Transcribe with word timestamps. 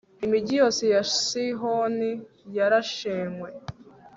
imigi 0.25 0.53
yose 0.61 0.83
ya 0.93 1.03
sihoni 1.23 2.11
yarashenywe 2.57 3.49